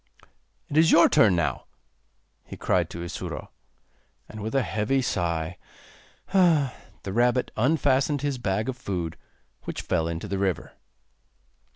'It 0.67 0.77
is 0.77 0.91
your 0.91 1.07
turn 1.07 1.35
now,' 1.35 1.65
he 2.43 2.57
cried 2.57 2.89
to 2.89 3.03
Isuro. 3.03 3.49
And 4.27 4.41
with 4.41 4.55
a 4.55 4.63
heavy 4.63 4.99
sigh, 5.03 5.59
the 6.33 6.73
rabbit 7.05 7.51
unfastened 7.55 8.23
his 8.23 8.39
bag 8.39 8.67
of 8.67 8.75
food, 8.75 9.15
which 9.65 9.83
fell 9.83 10.07
into 10.07 10.27
the 10.27 10.39
river. 10.39 10.71